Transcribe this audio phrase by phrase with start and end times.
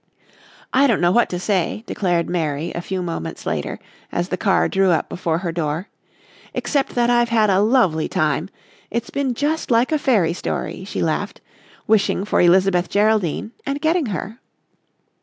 [0.73, 3.77] "I don't know what to say," declared Mary a few moments later
[4.11, 5.89] as the car drew up before her door,
[6.55, 8.49] "except that I've had a lovely time.
[8.89, 11.39] It's been just like a fairy story," she laughed,
[11.85, 14.39] "wishing for Elizabeth Geraldine and getting her."